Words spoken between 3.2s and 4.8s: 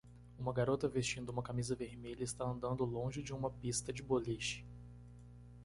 de uma pista de boliche.